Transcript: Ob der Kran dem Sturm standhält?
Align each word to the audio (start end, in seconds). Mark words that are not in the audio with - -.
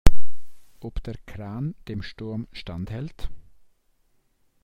Ob 0.79 1.03
der 1.03 1.13
Kran 1.27 1.75
dem 1.87 2.01
Sturm 2.01 2.47
standhält? 2.53 3.29